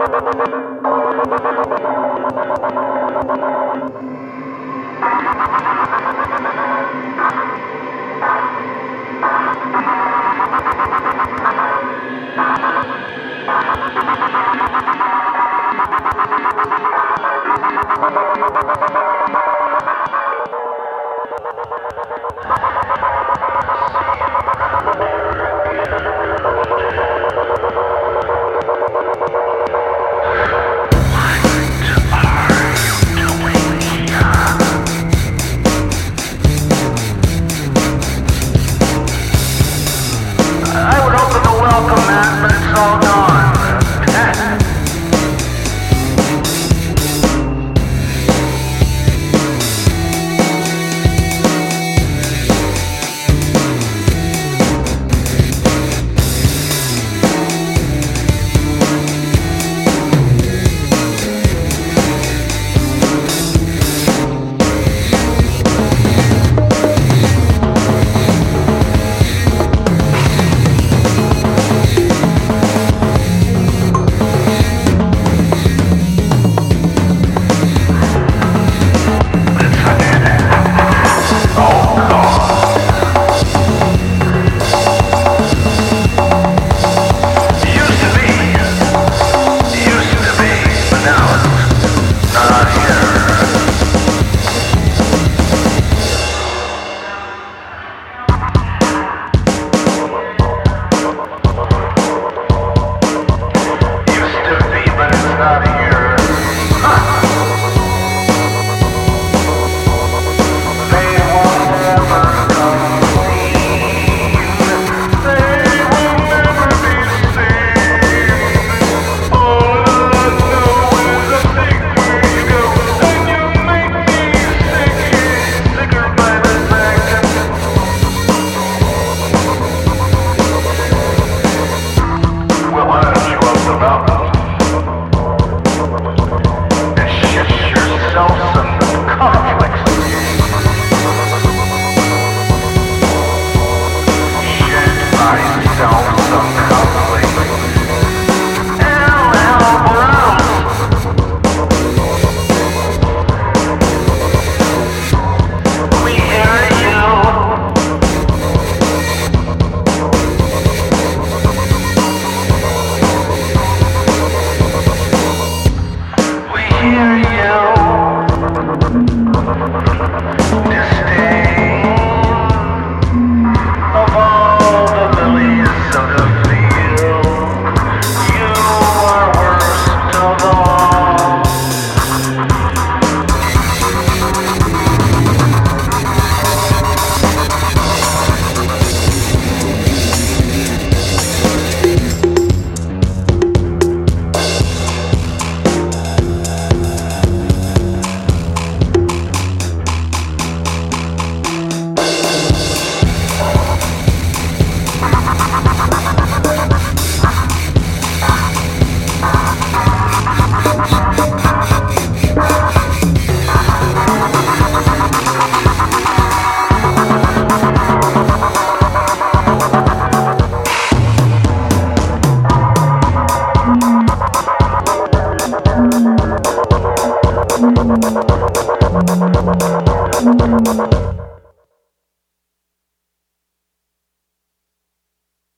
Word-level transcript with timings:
মাযরানেন 0.00 0.52
মাযরানেন 0.82 1.26
মাযরানেন 1.30 1.77